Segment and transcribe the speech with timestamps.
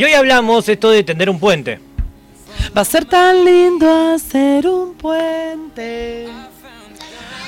[0.00, 1.78] Y hoy hablamos esto de tender un puente.
[2.74, 6.26] Va a ser tan lindo hacer un puente.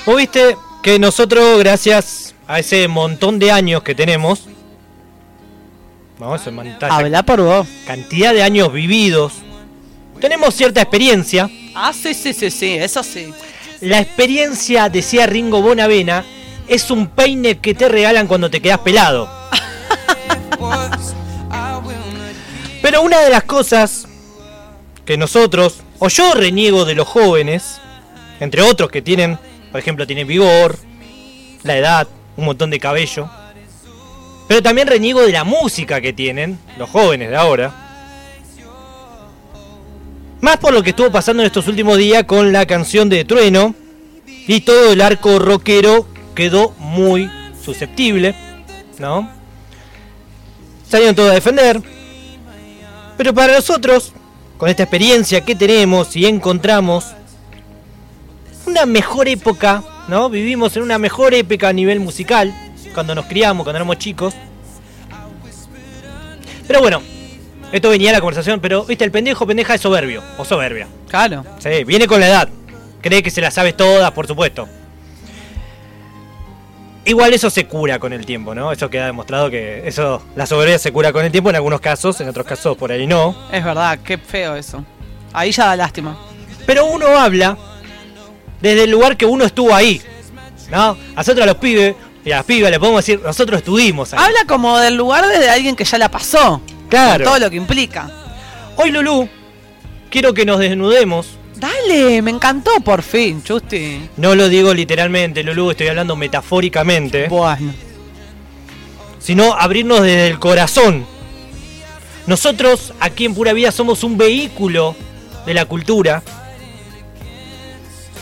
[0.05, 4.43] Vos viste que nosotros, gracias a ese montón de años que tenemos,
[6.19, 7.67] vamos a montar Habla por vos.
[7.87, 9.33] cantidad de años vividos,
[10.21, 11.49] tenemos cierta experiencia.
[11.73, 13.33] Ah, sí, sí, sí, sí, eso sí.
[13.81, 16.23] La experiencia, decía Ringo Bonavena,
[16.67, 19.27] es un peine que te regalan cuando te quedas pelado.
[22.83, 24.09] Pero una de las cosas
[25.05, 27.79] que nosotros, o yo reniego de los jóvenes,
[28.41, 29.39] entre otros que tienen,
[29.71, 30.77] por ejemplo, tienen vigor,
[31.63, 33.29] la edad, un montón de cabello,
[34.49, 37.73] pero también reniego de la música que tienen los jóvenes de ahora.
[40.41, 43.75] Más por lo que estuvo pasando en estos últimos días con la canción de Trueno
[44.27, 47.31] y todo el arco rockero quedó muy
[47.63, 48.35] susceptible,
[48.99, 49.31] ¿no?
[50.89, 51.92] Salieron todos a defender.
[53.17, 54.13] Pero para nosotros,
[54.57, 57.13] con esta experiencia que tenemos y encontramos
[58.65, 60.29] una mejor época, ¿no?
[60.29, 62.53] Vivimos en una mejor época a nivel musical,
[62.93, 64.33] cuando nos criamos, cuando éramos chicos.
[66.67, 67.01] Pero bueno,
[67.71, 70.87] esto venía a la conversación, pero viste, el pendejo pendeja es soberbio, o soberbia.
[71.09, 71.45] Claro.
[71.59, 72.49] Sí, viene con la edad.
[73.01, 74.67] Cree que se las sabe todas, por supuesto.
[77.05, 78.71] Igual eso se cura con el tiempo, ¿no?
[78.71, 82.19] Eso queda demostrado que eso, la soberbia se cura con el tiempo en algunos casos,
[82.21, 83.35] en otros casos por ahí no.
[83.51, 84.85] Es verdad, qué feo eso.
[85.33, 86.17] Ahí ya da lástima.
[86.65, 87.57] Pero uno habla
[88.61, 90.01] desde el lugar que uno estuvo ahí,
[90.71, 90.91] ¿no?
[90.91, 94.19] A nosotros a los pibes y a las pibas le podemos decir, nosotros estuvimos ahí.
[94.23, 96.61] Habla como del lugar desde alguien que ya la pasó.
[96.87, 97.25] Claro.
[97.25, 98.09] Con todo lo que implica.
[98.77, 99.27] Hoy, Lulú,
[100.09, 101.37] quiero que nos desnudemos.
[101.55, 104.09] Dale, me encantó por fin, Chusti.
[104.17, 107.27] No lo digo literalmente, Lulú, estoy hablando metafóricamente.
[107.27, 107.73] Bueno.
[109.19, 111.05] sino abrirnos desde el corazón.
[112.27, 114.95] Nosotros aquí en Pura Vida somos un vehículo
[115.45, 116.21] de la cultura.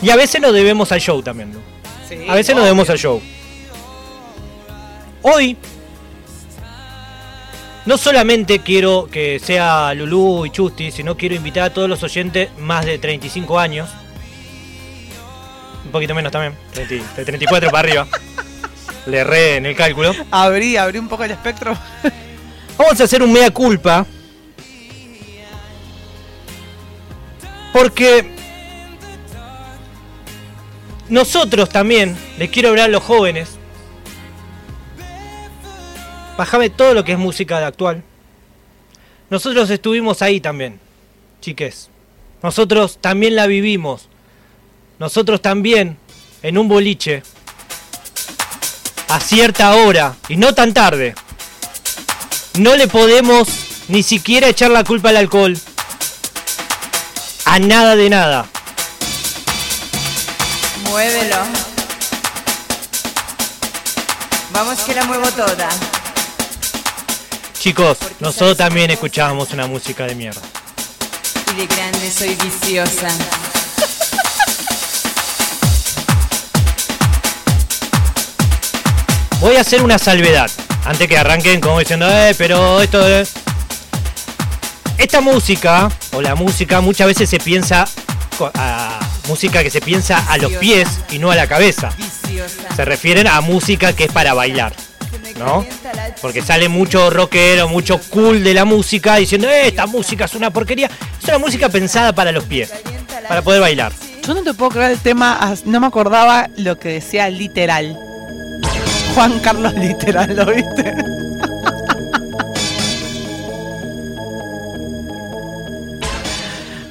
[0.00, 1.60] Y a veces nos debemos al show también, ¿no?
[2.28, 3.20] A veces nos debemos al show.
[5.22, 5.56] Hoy,
[7.84, 12.50] no solamente quiero que sea Lulú y Chusti, sino quiero invitar a todos los oyentes
[12.58, 13.90] más de 35 años.
[15.84, 18.08] Un poquito menos también, 30 de 34 para arriba.
[19.06, 20.14] Le erré en el cálculo.
[20.30, 21.76] Abrí, abrí un poco el espectro.
[22.78, 24.06] Vamos a hacer un mea culpa.
[27.72, 28.30] Porque
[31.08, 33.58] nosotros también, les quiero hablar a los jóvenes.
[36.36, 38.02] Bájame todo lo que es música de actual.
[39.28, 40.80] Nosotros estuvimos ahí también,
[41.40, 41.88] chiques.
[42.42, 44.08] Nosotros también la vivimos.
[44.98, 45.98] Nosotros también,
[46.42, 47.22] en un boliche,
[49.08, 51.14] a cierta hora, y no tan tarde,
[52.58, 53.48] no le podemos
[53.88, 55.58] ni siquiera echar la culpa al alcohol.
[57.44, 58.46] A nada de nada.
[60.84, 61.36] Muévelo.
[64.52, 65.68] Vamos que la muevo toda.
[67.62, 70.40] Chicos, nosotros también escuchábamos una música de mierda.
[71.52, 73.06] Y de grande soy viciosa.
[79.38, 80.50] Voy a hacer una salvedad.
[80.84, 83.30] Antes que arranquen como diciendo, eh, pero esto es...
[84.98, 87.84] Esta música, o la música, muchas veces se piensa
[88.54, 88.98] a
[89.28, 91.90] música que se piensa a los pies y no a la cabeza.
[92.74, 94.74] Se refieren a música que es para bailar,
[95.38, 95.64] ¿no?
[96.20, 100.50] Porque sale mucho rockero, mucho cool de la música diciendo, eh, esta música es una
[100.50, 100.90] porquería.
[101.20, 102.72] Es una música pensada para los pies,
[103.28, 103.92] para poder bailar.
[104.26, 107.98] Yo no te puedo creer el tema, no me acordaba lo que decía literal.
[109.14, 110.94] Juan Carlos literal, ¿lo viste?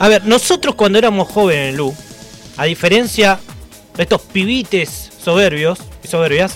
[0.02, 1.94] A ver, nosotros cuando éramos jóvenes, Lu,
[2.58, 3.40] a diferencia
[3.96, 6.56] de estos pibites soberbios y soberbias,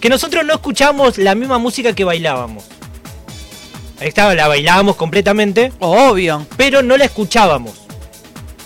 [0.00, 2.64] que nosotros no escuchábamos la misma música que bailábamos.
[4.00, 5.72] Ahí estaba, la bailábamos completamente.
[5.80, 6.46] Obvio.
[6.56, 7.74] Pero no la escuchábamos.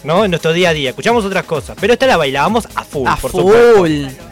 [0.05, 0.25] ¿No?
[0.25, 0.91] En nuestro día a día.
[0.91, 1.77] Escuchamos otras cosas.
[1.81, 3.41] Pero esta la bailábamos a full, A por full.
[3.41, 4.23] supuesto.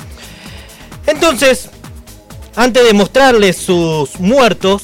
[1.07, 1.71] Entonces,
[2.57, 4.83] antes de mostrarles sus muertos,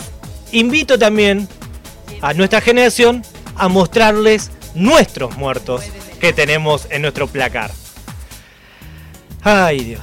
[0.52, 1.48] invito también
[2.22, 3.22] a nuestra generación
[3.56, 5.82] a mostrarles nuestros muertos
[6.20, 7.70] que tenemos en nuestro placar.
[9.42, 10.02] Ay Dios.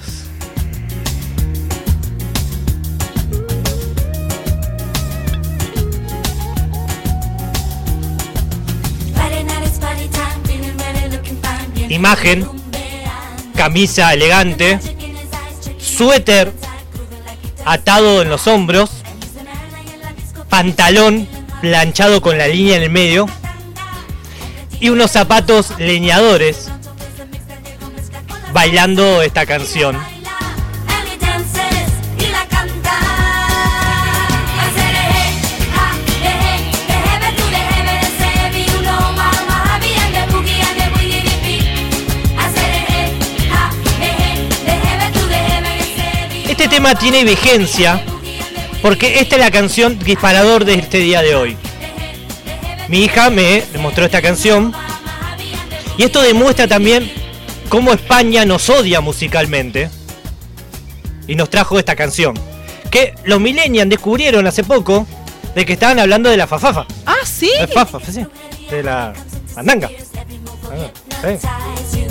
[11.94, 12.50] Imagen,
[13.56, 14.80] camisa elegante,
[15.78, 16.52] suéter
[17.66, 18.90] atado en los hombros,
[20.50, 21.28] pantalón
[21.62, 23.28] planchado con la línea en el medio
[24.80, 26.72] y unos zapatos leñadores
[28.54, 30.13] bailando esta canción.
[46.74, 48.04] Tema tiene vigencia
[48.82, 51.56] porque esta es la canción disparador de este día de hoy.
[52.88, 54.74] Mi hija me mostró esta canción
[56.00, 57.12] y esto demuestra también
[57.70, 59.92] cómo España nos odia musicalmente
[61.28, 62.34] y nos trajo esta canción.
[62.90, 65.06] Que los millennials descubrieron hace poco
[65.54, 66.88] de que estaban hablando de la fafafa.
[67.06, 67.52] Ah, sí.
[67.60, 68.26] La fafafa, sí.
[68.72, 69.14] De la
[69.56, 69.92] mandanga.
[71.22, 71.38] Ah,
[71.88, 72.08] sí.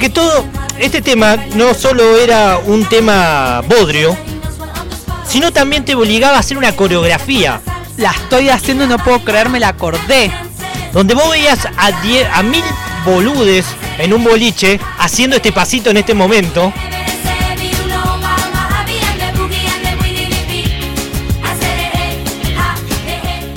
[0.00, 0.46] Porque todo,
[0.78, 4.16] este tema no solo era un tema bodrio,
[5.28, 7.60] sino también te obligaba a hacer una coreografía.
[7.98, 10.32] La estoy haciendo, no puedo creerme, la acordé.
[10.94, 12.64] Donde vos veías a, die- a mil
[13.04, 13.66] boludes
[13.98, 16.72] en un boliche haciendo este pasito en este momento.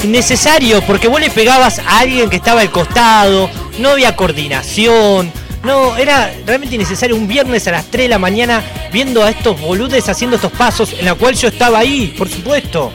[0.03, 3.49] Innecesario, porque vos le pegabas a alguien que estaba al costado,
[3.79, 5.31] no había coordinación,
[5.63, 8.61] no, era realmente innecesario un viernes a las 3 de la mañana
[8.91, 12.91] viendo a estos boludes haciendo estos pasos, en la cual yo estaba ahí, por supuesto.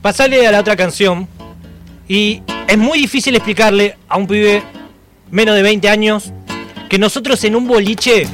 [0.00, 1.28] Pasale a la otra canción
[2.08, 4.62] y es muy difícil explicarle a un pibe
[5.30, 6.32] menos de 20 años
[6.88, 8.26] que nosotros en un boliche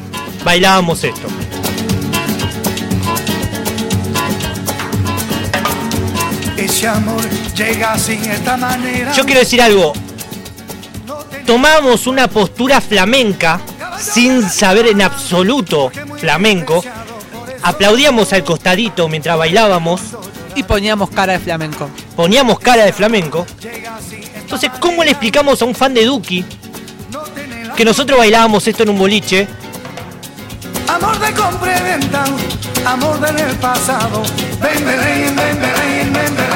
[0.44, 1.28] bailábamos esto.
[6.58, 7.22] Ese amor
[7.54, 9.12] llega sin esta manera.
[9.12, 9.92] Yo quiero decir algo.
[11.46, 13.60] Tomamos una postura flamenca
[13.96, 16.82] sin saber en absoluto flamenco.
[17.62, 20.00] Aplaudíamos al costadito mientras bailábamos.
[20.56, 21.88] Y poníamos cara de flamenco.
[22.16, 23.46] Poníamos cara de flamenco.
[24.34, 26.44] Entonces, ¿cómo le explicamos a un fan de Duki
[27.76, 29.46] que nosotros bailábamos esto en un boliche?
[30.88, 32.24] Amor de compra y venta,
[32.84, 34.22] amor del pasado.
[34.60, 36.47] Ven, ven, ven, ven, ven, ven, ven,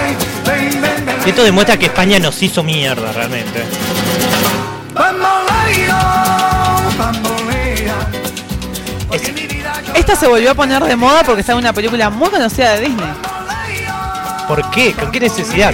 [1.24, 3.64] Esto demuestra que España nos hizo mierda realmente.
[9.94, 12.88] Esta se volvió a poner de moda porque está en una película muy conocida de
[12.88, 13.12] Disney.
[14.48, 14.92] ¿Por qué?
[14.94, 15.72] ¿Con qué necesidad?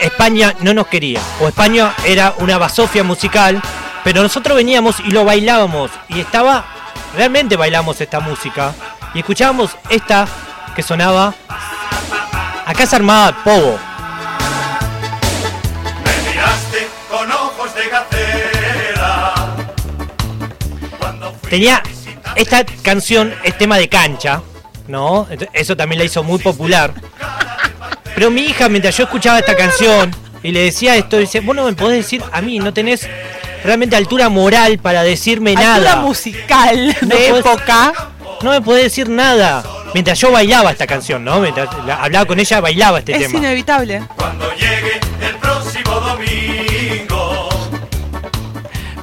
[0.00, 1.20] España no nos quería.
[1.42, 3.60] O España era una basofia musical.
[4.02, 5.90] Pero nosotros veníamos y lo bailábamos.
[6.08, 6.64] Y estaba.
[7.14, 8.72] Realmente bailamos esta música.
[9.12, 10.26] Y escuchábamos esta
[10.78, 11.34] que sonaba.
[12.64, 13.76] Acá se armaba Pogo.
[16.04, 17.90] Me miraste con ojos de
[21.50, 21.82] Tenía.
[22.36, 24.40] Esta canción es tema de cancha.
[24.86, 25.26] ¿No?
[25.52, 26.94] Eso también la hizo muy popular.
[28.14, 30.14] Pero mi hija, mientras yo escuchaba esta canción
[30.44, 33.08] y le decía esto, dice: Vos no me podés decir a mí, no tenés
[33.64, 35.96] realmente altura moral para decirme Altura nada.
[35.96, 37.92] musical No de podés- época.
[38.42, 39.64] No me podés decir nada.
[39.94, 41.40] Mientras yo bailaba esta canción, ¿no?
[41.40, 43.38] Mientras la- hablaba con ella, bailaba este Es tema.
[43.38, 44.02] inevitable.
[44.16, 47.48] Cuando llegue el próximo domingo.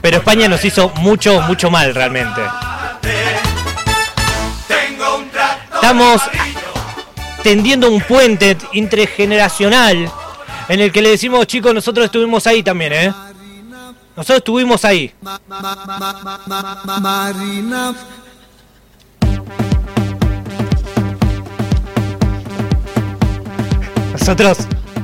[0.01, 2.41] Pero España nos hizo mucho, mucho mal realmente.
[4.67, 6.21] Tengo un tractor Estamos
[7.41, 10.10] tendiendo un puente intergeneracional
[10.69, 13.13] en el que le decimos, chicos, nosotros estuvimos ahí también, ¿eh?
[14.15, 15.13] Nosotros estuvimos ahí.
[17.01, 17.93] Marina.
[24.25, 24.58] Nosotros,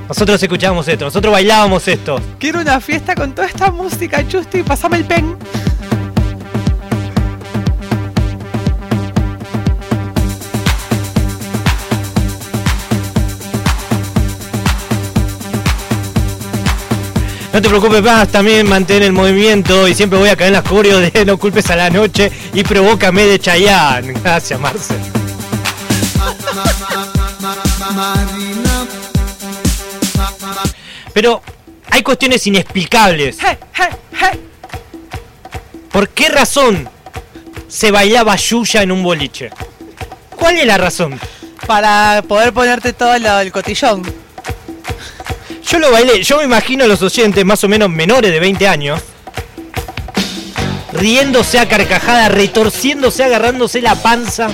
[0.07, 2.19] nosotros escuchábamos esto, nosotros bailábamos esto.
[2.39, 4.63] Quiero una fiesta con toda esta música, Chusti.
[4.63, 5.37] Pasame el pen.
[17.53, 20.63] No te preocupes más, también mantén el movimiento y siempre voy a caer en las
[20.63, 24.13] coreos de No culpes a la noche y provócame de Chayanne.
[24.23, 24.97] Gracias, Marcel.
[31.13, 31.41] Pero
[31.89, 33.37] hay cuestiones inexplicables.
[35.91, 36.89] ¿Por qué razón
[37.67, 39.49] se bailaba Yuya en un boliche?
[40.35, 41.19] ¿Cuál es la razón?
[41.67, 44.01] Para poder ponerte todo lo del cotillón.
[45.67, 48.67] Yo lo bailé, yo me imagino a los oyentes más o menos menores de 20
[48.67, 49.01] años,
[50.91, 54.49] riéndose a carcajada, retorciéndose, agarrándose la panza,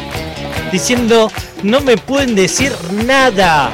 [0.72, 1.32] diciendo,
[1.64, 2.72] no me pueden decir
[3.06, 3.72] nada.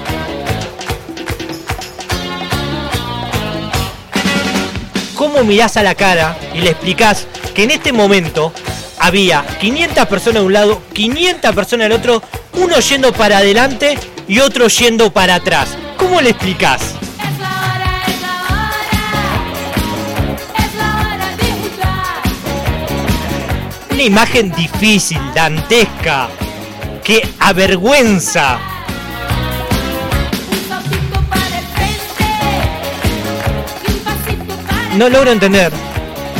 [5.33, 7.25] Cómo mirás a la cara y le explicás
[7.55, 8.53] que en este momento
[8.99, 12.21] había 500 personas de un lado, 500 personas del otro,
[12.53, 13.97] uno yendo para adelante
[14.27, 15.75] y otro yendo para atrás.
[15.97, 16.93] ¿Cómo le explicás?
[23.89, 26.29] Una imagen difícil, dantesca,
[27.03, 28.72] que avergüenza.
[34.95, 35.71] No logro entender,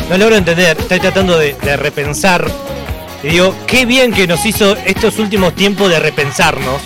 [0.09, 2.45] no logro entender, estoy tratando de, de repensar.
[3.23, 6.81] Y digo, qué bien que nos hizo estos últimos tiempos de repensarnos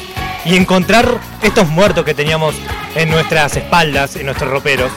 [0.46, 2.56] y encontrar estos muertos que teníamos
[2.96, 4.92] en nuestras espaldas, en nuestros roperos.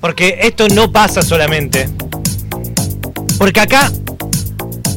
[0.00, 1.88] Porque esto no pasa solamente.
[3.38, 3.90] Porque acá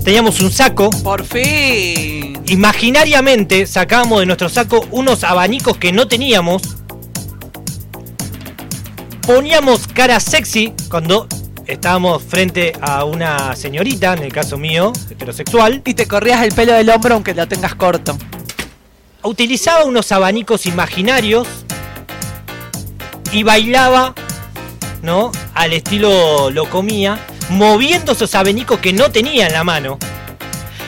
[0.04, 2.42] teníamos un saco, Por fin.
[2.48, 6.62] imaginariamente sacábamos de nuestro saco unos abanicos que no teníamos.
[9.30, 11.28] Poníamos cara sexy cuando
[11.68, 15.84] estábamos frente a una señorita, en el caso mío, heterosexual.
[15.86, 18.18] Y te corrías el pelo del hombro aunque lo tengas corto.
[19.22, 21.48] Utilizaba unos abanicos imaginarios
[23.32, 24.16] y bailaba,
[25.04, 25.32] ¿no?
[25.54, 27.20] Al estilo lo comía,
[27.52, 30.00] moviendo esos abanicos que no tenía en la mano.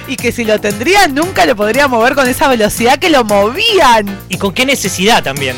[0.07, 4.19] Y que si lo tendría nunca lo podría mover con esa velocidad que lo movían.
[4.29, 5.55] y con qué necesidad también.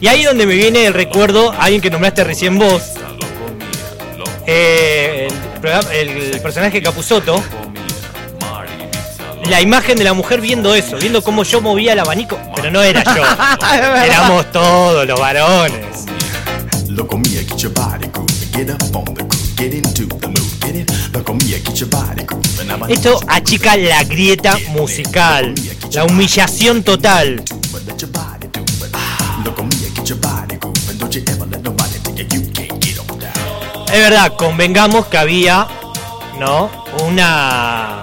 [0.00, 2.82] Y ahí donde me viene el recuerdo, alguien que nombraste recién vos,
[4.46, 5.28] eh,
[5.92, 7.42] el, personaje Capuzoto,
[9.44, 12.82] la imagen de la mujer viendo eso, viendo cómo yo movía el abanico, pero no
[12.82, 13.22] era yo,
[14.04, 16.06] éramos todos los varones.
[16.88, 18.52] Look on me, get your body grooving.
[18.52, 20.60] Get up on the groove, get into the mood.
[20.60, 20.90] Get it?
[21.12, 22.70] Look on me, get your body grooving.
[22.70, 25.54] I'm a Esto achica la grieta musical,
[25.92, 27.44] la humillación total.
[33.92, 35.66] Es verdad, convengamos que había,
[36.38, 36.70] ¿no?
[37.04, 37.98] Una.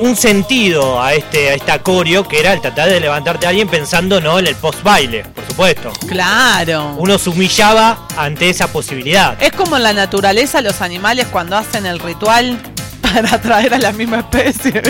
[0.00, 3.68] Un sentido a este a esta coreo que era el tratar de levantarte a alguien
[3.68, 5.92] pensando no en el post baile, por supuesto.
[6.08, 6.96] Claro.
[6.98, 9.40] Uno se humillaba ante esa posibilidad.
[9.40, 12.60] Es como en la naturaleza los animales cuando hacen el ritual
[13.00, 14.82] para atraer a la misma especie.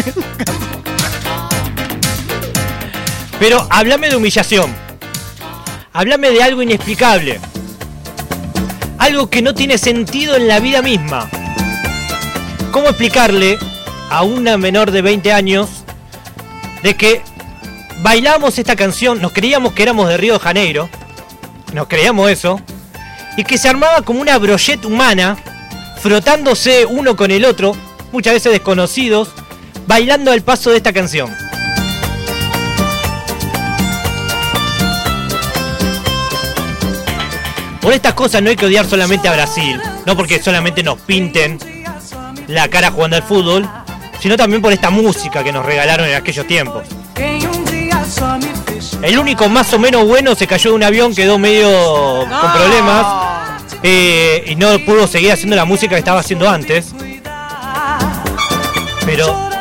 [3.39, 4.92] Pero háblame de humillación.
[5.95, 7.39] Háblame de algo inexplicable.
[8.97, 11.29] Algo que no tiene sentido en la vida misma.
[12.71, 13.59] ¿Cómo explicarle
[14.09, 15.69] a una menor de 20 años
[16.83, 17.23] de que
[18.01, 20.89] bailábamos esta canción, nos creíamos que éramos de Río de Janeiro,
[21.75, 22.61] nos creíamos eso,
[23.37, 25.37] y que se armaba como una brochette humana,
[26.01, 27.77] frotándose uno con el otro,
[28.13, 29.29] muchas veces desconocidos,
[29.87, 31.52] bailando al paso de esta canción?
[37.83, 41.59] Por estas cosas no hay que odiar solamente a Brasil, no porque solamente nos pinten
[42.47, 43.69] la cara jugando al fútbol,
[44.21, 46.87] sino también por esta música que nos regalaron en aquellos tiempos.
[49.03, 53.07] El único más o menos bueno se cayó de un avión, quedó medio con problemas
[53.83, 56.95] eh, y no pudo seguir haciendo la música que estaba haciendo antes.
[59.05, 59.52] Pero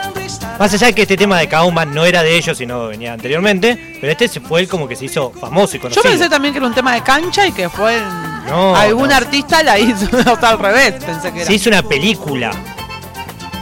[0.62, 3.96] más allá de que este tema de Kauma no era de ellos, sino venía anteriormente,
[4.00, 6.04] pero este fue el como que se hizo famoso y Yo conocido.
[6.04, 8.00] pensé también que era un tema de cancha y que fue
[8.48, 9.16] No, algún no.
[9.16, 11.48] artista la hizo o sea, al revés, pensé que era.
[11.48, 12.52] Se hizo una película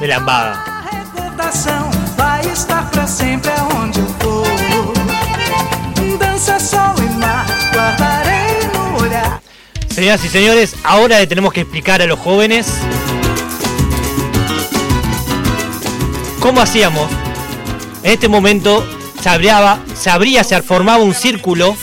[0.02, 0.62] de lambada.
[9.90, 12.68] Señoras y señores, ahora le tenemos que explicar a los jóvenes
[16.40, 17.10] cómo hacíamos.
[18.04, 18.86] En este momento
[19.22, 21.76] se abría, se abría, se formaba un círculo.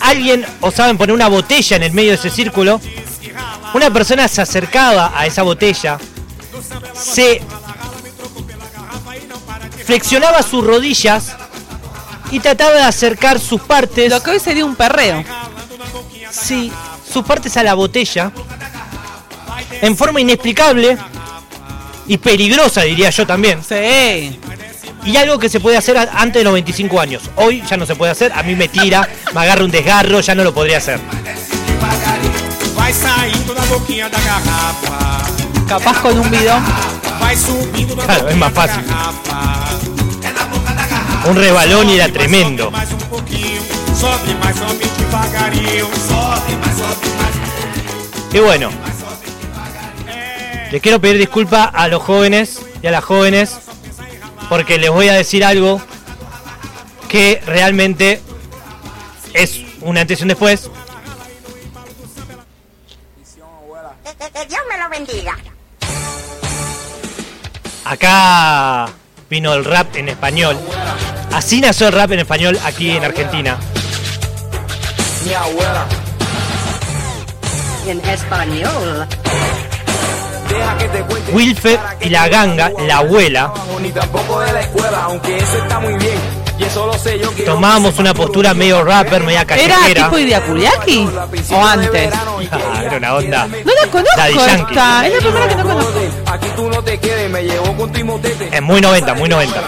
[0.00, 2.80] Alguien, o saben, poner una botella en el medio de ese círculo.
[3.72, 5.98] Una persona se acercaba a esa botella,
[6.94, 7.42] se
[9.84, 11.32] flexionaba sus rodillas
[12.30, 14.10] y trataba de acercar sus partes.
[14.10, 15.24] Lo que hoy sería un perreo.
[16.30, 16.70] Sí,
[17.12, 18.30] sus partes a la botella
[19.80, 20.98] en forma inexplicable
[22.06, 23.62] y peligrosa, diría yo también.
[23.62, 24.38] Sí.
[25.04, 27.22] Y algo que se puede hacer antes de los 25 años.
[27.36, 30.34] Hoy ya no se puede hacer, a mí me tira, me agarra un desgarro, ya
[30.34, 31.00] no lo podría hacer.
[35.68, 36.62] Capaz con un bidón.
[38.04, 38.84] Claro, es más fácil.
[41.26, 42.70] Un rebalón y era tremendo.
[42.70, 42.98] Mais um
[50.74, 53.58] les quiero pedir disculpas a los jóvenes y a las jóvenes
[54.48, 55.80] porque les voy a decir algo
[57.08, 58.20] que realmente
[59.34, 60.68] es un antes y un después.
[64.02, 65.36] Que, que- que Dios me lo bendiga.
[67.84, 68.88] Acá
[69.30, 70.58] vino el rap en español.
[71.32, 73.58] Así nació el rap en español aquí en Argentina.
[75.24, 75.86] Mi abuela.
[77.86, 79.06] En español.
[81.32, 83.52] Wilfer y la ganga, la abuela,
[87.44, 90.04] tomábamos una postura medio rapper, media ¿Era callejera.
[90.04, 91.08] tipo Idiaculiaki?
[91.50, 92.10] ¿O antes?
[92.52, 93.46] Ah, era una onda.
[93.46, 95.06] No la conozco esta.
[95.06, 95.92] Es la primera que no conozco.
[98.52, 99.62] Es muy 90, muy 90.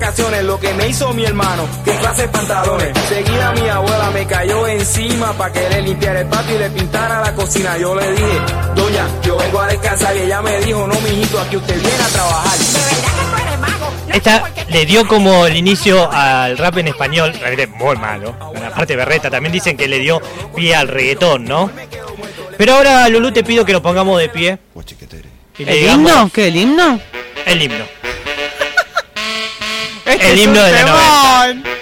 [0.00, 1.68] Vacaciones, lo que me hizo mi hermano.
[1.84, 2.98] Qué clase de pantalones.
[3.06, 7.20] Seguida mi abuela me cayó encima para que le limpiara el patio y le pintara
[7.20, 7.76] la cocina.
[7.76, 8.40] Yo le dije,
[8.74, 10.16] doña, yo vengo a descansar.
[10.16, 12.58] Y ella me dijo, no, mijito, aquí usted viene a trabajar.
[14.06, 18.34] Que Esta le dio como el inicio al rap en español, realmente muy malo.
[18.54, 20.20] La parte berreta también dicen que le dio
[20.56, 21.70] pie al reggaetón, ¿no?
[22.56, 24.58] Pero ahora, Lulú, te pido que lo pongamos de pie.
[25.58, 26.30] ¿El digamos himno?
[26.32, 27.00] ¿Qué, el himno?
[27.44, 27.99] El himno.
[30.10, 31.80] Este El es himno de la temón.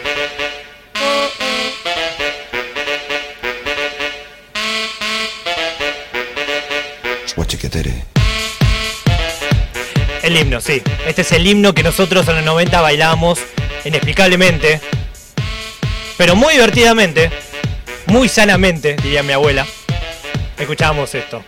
[10.23, 10.83] El himno, sí.
[11.07, 13.39] Este es el himno que nosotros en los 90 bailábamos
[13.87, 14.79] inexplicablemente,
[16.19, 17.31] pero muy divertidamente,
[18.07, 19.67] muy sanamente, diría mi abuela.
[20.59, 21.43] Escuchábamos esto.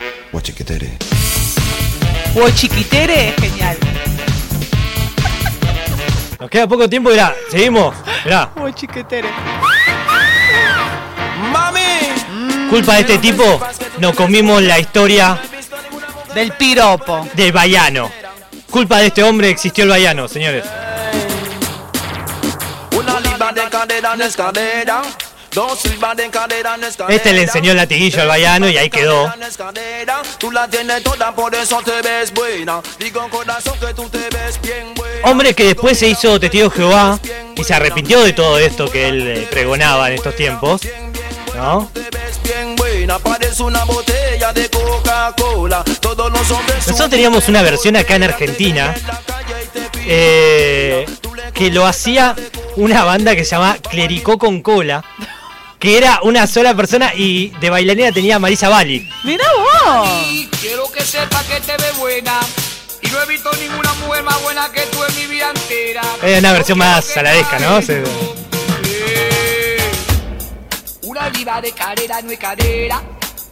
[2.35, 3.77] O chiquitere es genial.
[6.40, 7.94] Nos queda poco tiempo, mirá, seguimos.
[8.25, 9.28] Mirá, O chiquitere.
[12.70, 13.61] culpa de este tipo,
[13.99, 15.38] nos comimos la historia
[16.35, 17.26] Del piropo.
[17.35, 18.11] del Bayano.
[18.70, 20.64] Culpa de este hombre existió el Bayano, señores.
[27.09, 29.33] Este le enseñó el latiguillo al Bayano y ahí quedó.
[35.25, 37.19] Hombre que después se hizo testigo de Jehová
[37.57, 40.83] y se arrepintió de todo esto que él eh, pregonaba en estos tiempos.
[46.87, 48.95] Nosotros teníamos una versión acá en Argentina
[50.07, 51.07] eh,
[51.53, 52.35] que lo hacía
[52.77, 55.05] una banda que se llama Clericó con Cola,
[55.81, 59.09] que era una sola persona y de bailarina tenía a Marisa Bali.
[59.25, 59.45] Mira
[59.87, 60.09] vos.
[60.61, 62.38] Quiero que sepa que te ves buena.
[63.03, 66.03] Y no he visto ninguna mujer más buena que tú en mi vida entera.
[66.23, 67.81] Es una versión más saladesca, ¿no?
[67.83, 68.05] Se-
[68.85, 69.79] Eh,
[71.03, 73.03] Una oliva de carrera no es carrera.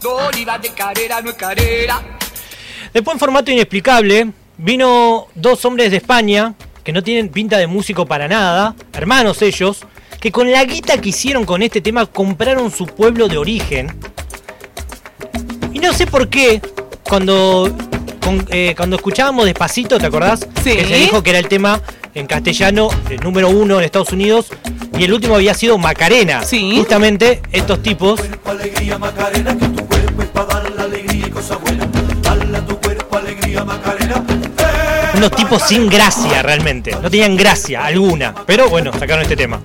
[0.03, 2.01] Dos olivas de carrera no es carrera.
[2.93, 8.07] Después en formato inexplicable, vino dos hombres de España que no tienen pinta de músico
[8.07, 9.81] para nada, hermanos ellos,
[10.20, 13.96] que con la guita que hicieron con este tema compraron su pueblo de origen.
[15.72, 16.61] Y no sé por qué,
[17.09, 17.70] cuando,
[18.22, 20.40] con- eh, cuando escuchábamos Despacito, ¿te acordás?
[20.64, 20.72] Sí.
[20.76, 21.81] Que se dijo que era el tema
[22.14, 24.46] en castellano el número uno en Estados Unidos
[24.98, 26.42] y el último había sido Macarena.
[26.42, 26.76] Sí.
[26.76, 31.57] Justamente estos tipos alegría Macarena, que tu cuerpo es para dar la alegría y cosa
[31.57, 31.87] buena.
[32.22, 34.24] Dale a tu cuerpo alegría Macarena.
[35.14, 36.90] unos tipos sin gracia realmente.
[37.00, 38.35] No tenían gracia alguna.
[38.46, 39.61] Pero bueno, sacaron este tema.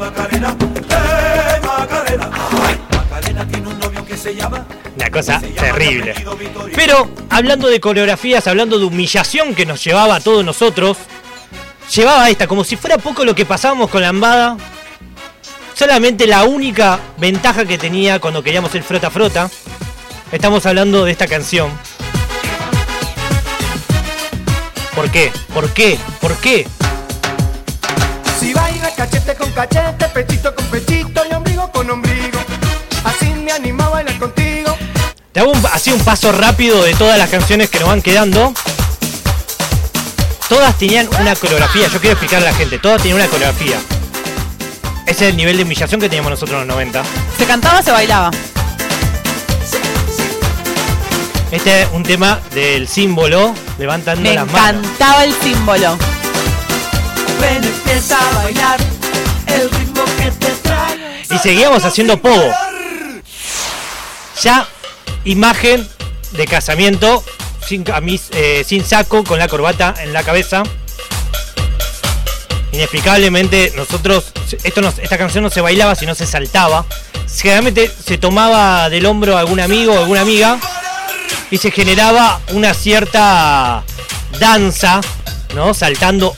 [0.00, 0.56] Macarena.
[0.58, 2.30] ¡Eh, Macarena!
[2.90, 4.64] Macarena tiene un novio que se llama.
[4.96, 6.14] Una cosa terrible.
[6.74, 10.96] Pero hablando de coreografías, hablando de humillación que nos llevaba a todos nosotros,
[11.94, 14.56] llevaba esta, como si fuera poco lo que pasábamos con la ambada.
[15.74, 19.50] Solamente la única ventaja que tenía cuando queríamos el frota frota.
[20.32, 21.70] Estamos hablando de esta canción.
[24.94, 25.30] ¿Por qué?
[25.52, 25.98] ¿Por qué?
[26.22, 26.66] ¿Por qué?
[29.00, 32.38] Cachete con cachete, pechito con pechito y ombligo con ombligo.
[33.02, 34.76] Así me anima a bailar contigo.
[35.32, 38.52] Te hago un- así un paso rápido de todas las canciones que nos van quedando.
[40.50, 43.78] Todas tenían una coreografía, yo quiero explicarle a la gente, todas tenían una coreografía.
[45.06, 47.02] Ese es el nivel de humillación que teníamos nosotros en los 90.
[47.38, 48.30] Se cantaba, se bailaba.
[51.50, 54.84] Este es un tema del símbolo, levantando Me las manos.
[54.84, 55.96] encantaba el símbolo.
[57.40, 58.78] Ven, empieza a bailar
[61.30, 62.50] Y seguíamos haciendo pogo.
[64.42, 64.66] Ya,
[65.24, 65.86] imagen
[66.32, 67.22] de casamiento,
[67.70, 70.62] eh, sin saco, con la corbata en la cabeza.
[72.72, 74.32] Inexplicablemente, nosotros,
[74.62, 76.84] esta canción no se bailaba, sino se saltaba.
[77.36, 80.58] Generalmente se tomaba del hombro algún amigo o alguna amiga
[81.50, 83.82] y se generaba una cierta
[84.38, 85.00] danza,
[85.54, 85.74] ¿no?
[85.74, 86.36] Saltando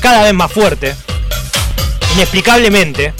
[0.00, 0.94] cada vez más fuerte,
[2.14, 3.14] inexplicablemente.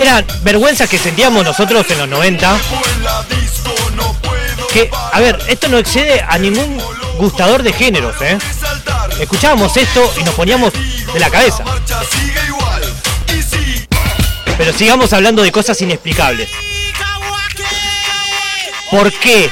[0.00, 2.58] Eran vergüenzas que sentíamos nosotros en los 90.
[4.72, 6.82] Que, a ver, esto no excede a ningún
[7.16, 8.38] gustador de géneros, ¿eh?
[9.20, 10.72] Escuchábamos esto y nos poníamos
[11.12, 11.64] de la cabeza.
[14.56, 16.50] Pero sigamos hablando de cosas inexplicables.
[18.90, 19.50] ¿Por qué?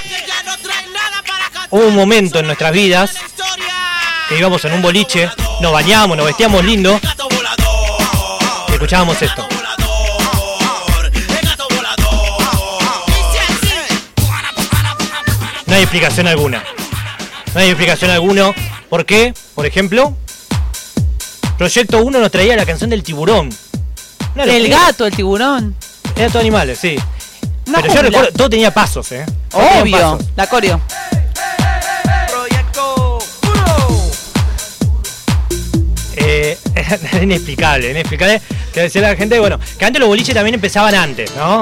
[1.70, 3.12] Hubo un momento en nuestras vidas
[4.32, 5.28] que íbamos en un boliche,
[5.60, 6.98] nos bañábamos, nos vestíamos lindo
[8.68, 9.46] y escuchábamos esto.
[15.66, 16.62] No hay explicación alguna.
[17.54, 18.54] No hay explicación alguna.
[18.88, 19.34] ¿Por qué?
[19.54, 20.16] Por ejemplo,
[21.58, 23.50] Proyecto 1 nos traía la canción del tiburón.
[24.34, 24.86] El locura.
[24.86, 25.76] gato, el tiburón.
[26.16, 26.96] Era todo animales, sí.
[27.64, 29.26] Pero yo recuerdo, todo tenía pasos, ¿eh?
[29.52, 29.98] Obvio.
[29.98, 30.26] pasos.
[30.36, 30.80] La coreo.
[37.22, 38.40] inexplicable, inexplicable.
[38.72, 41.60] Que decía la gente, bueno, que antes los boliches también empezaban antes, ¿no?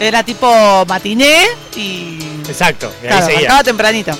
[0.00, 1.46] Era tipo matiné
[1.76, 2.18] y.
[2.48, 3.38] Exacto, y ahí Claro, seguía.
[3.40, 4.12] arrancaba tempranito.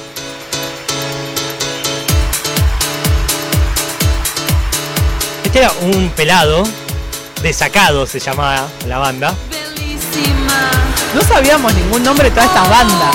[5.44, 6.62] Este era un pelado,
[7.42, 9.34] desacado se llamaba la banda.
[11.14, 13.14] No sabíamos ningún nombre de todas estas bandas.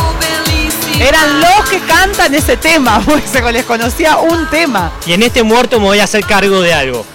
[0.99, 4.91] Eran los que cantan ese tema, porque se les conocía un tema.
[5.05, 7.05] Y en este muerto me voy a hacer cargo de algo.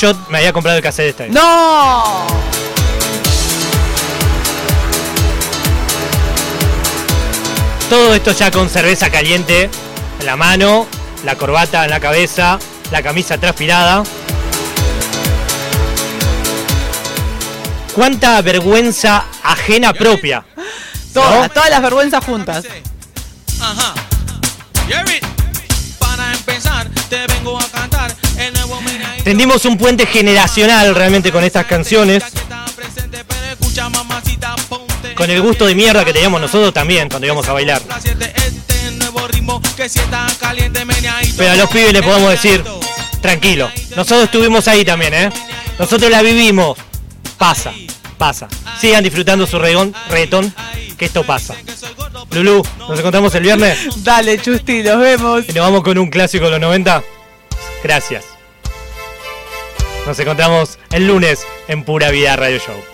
[0.00, 1.28] Yo me había comprado el cassette este.
[1.28, 2.26] ¡No!
[7.88, 9.70] Todo esto ya con cerveza caliente
[10.18, 10.86] en la mano,
[11.24, 12.58] la corbata en la cabeza,
[12.90, 14.02] la camisa transpirada.
[17.94, 20.44] Cuánta vergüenza ajena propia.
[21.12, 22.64] Todas, todas las vergüenzas juntas.
[23.60, 23.94] Ajá.
[29.24, 32.22] Tendimos un puente generacional realmente con estas canciones.
[35.14, 37.80] Con el gusto de mierda que teníamos nosotros también cuando íbamos a bailar.
[41.36, 42.62] Pero a los pibes le podemos decir,
[43.22, 43.70] tranquilo.
[43.96, 45.30] Nosotros estuvimos ahí también, ¿eh?
[45.78, 46.76] Nosotros la vivimos.
[47.38, 47.72] Pasa,
[48.18, 48.48] pasa.
[48.78, 50.54] Sigan disfrutando su reggaetón, reggaetón,
[50.98, 51.54] que esto pasa.
[52.30, 55.44] Lulú, nos encontramos el viernes Dale, Chusti, nos vemos.
[55.48, 57.02] y nos vamos con un clásico de los 90.
[57.82, 58.33] Gracias.
[60.06, 62.93] Nos encontramos el lunes en Pura Vida Radio Show.